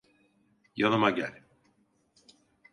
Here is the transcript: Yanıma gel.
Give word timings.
Yanıma 0.75 1.09
gel. 1.09 1.43